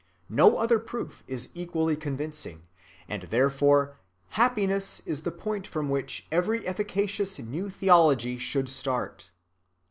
[0.31, 2.63] No other proof is equally convincing,
[3.07, 3.97] and therefore
[4.29, 9.29] happiness is the point from which every efficacious new theology should start."